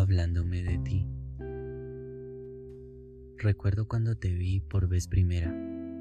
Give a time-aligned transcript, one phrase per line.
[0.00, 1.06] hablándome de ti.
[3.38, 5.54] Recuerdo cuando te vi por vez primera,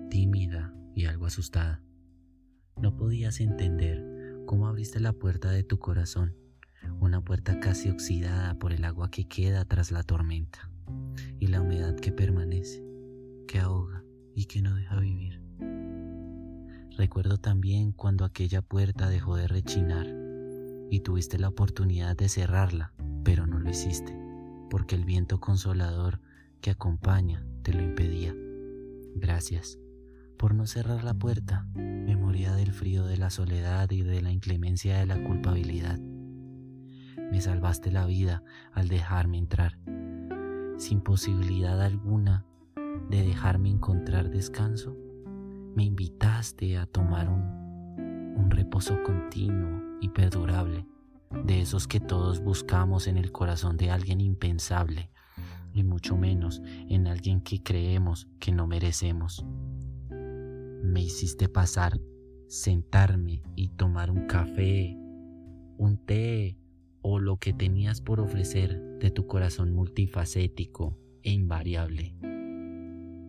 [0.09, 1.81] tímida y algo asustada.
[2.81, 4.03] No podías entender
[4.45, 6.35] cómo abriste la puerta de tu corazón,
[6.99, 10.69] una puerta casi oxidada por el agua que queda tras la tormenta
[11.39, 12.83] y la humedad que permanece,
[13.47, 14.03] que ahoga
[14.35, 15.41] y que no deja vivir.
[16.97, 20.07] Recuerdo también cuando aquella puerta dejó de rechinar
[20.89, 24.17] y tuviste la oportunidad de cerrarla, pero no lo hiciste,
[24.69, 26.21] porque el viento consolador
[26.61, 28.35] que acompaña te lo impedía.
[29.15, 29.79] Gracias
[30.37, 31.65] por no cerrar la puerta.
[31.75, 35.99] Me moría del frío de la soledad y de la inclemencia de la culpabilidad.
[37.31, 39.77] Me salvaste la vida al dejarme entrar,
[40.77, 42.45] sin posibilidad alguna
[43.09, 44.97] de dejarme encontrar descanso.
[45.75, 47.59] Me invitaste a tomar un,
[48.37, 50.85] un reposo continuo y perdurable,
[51.31, 55.11] de esos que todos buscamos en el corazón de alguien impensable,
[55.73, 59.45] y mucho menos en alguien que creemos que no merecemos.
[60.09, 61.99] Me hiciste pasar,
[62.47, 64.97] sentarme y tomar un café,
[65.77, 66.57] un té
[67.01, 72.15] o lo que tenías por ofrecer de tu corazón multifacético e invariable.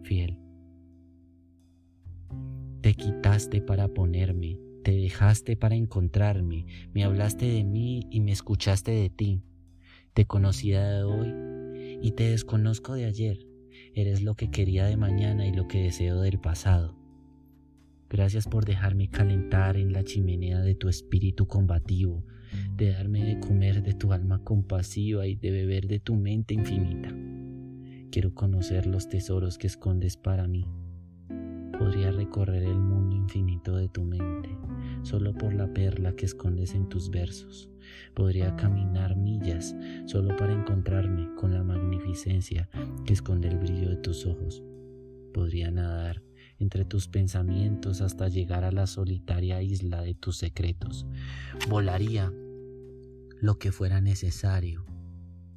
[0.03, 0.39] Fiel.
[2.81, 4.59] Te quitaste para ponerme
[5.21, 9.43] te dejaste para encontrarme, me hablaste de mí y me escuchaste de ti.
[10.15, 13.47] Te conocí de hoy y te desconozco de ayer.
[13.95, 16.97] Eres lo que quería de mañana y lo que deseo del pasado.
[18.09, 22.25] Gracias por dejarme calentar en la chimenea de tu espíritu combativo,
[22.77, 27.15] de darme de comer de tu alma compasiva y de beber de tu mente infinita.
[28.11, 30.65] Quiero conocer los tesoros que escondes para mí.
[31.81, 34.51] Podría recorrer el mundo infinito de tu mente
[35.03, 37.71] solo por la perla que escondes en tus versos.
[38.15, 42.69] Podría caminar millas solo para encontrarme con la magnificencia
[43.07, 44.63] que esconde el brillo de tus ojos.
[45.33, 46.23] Podría nadar
[46.59, 51.07] entre tus pensamientos hasta llegar a la solitaria isla de tus secretos.
[51.71, 52.31] Volaría
[53.41, 54.85] lo que fuera necesario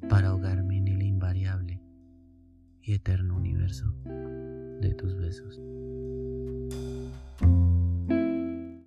[0.08, 1.82] para ahogarme en el invariable
[2.80, 3.94] y eterno universo
[4.80, 5.60] de tus besos.